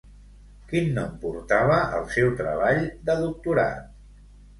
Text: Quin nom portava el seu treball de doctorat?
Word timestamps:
Quin 0.69 0.87
nom 0.93 1.19
portava 1.25 1.75
el 1.97 2.07
seu 2.13 2.31
treball 2.39 2.81
de 3.11 3.17
doctorat? 3.21 3.93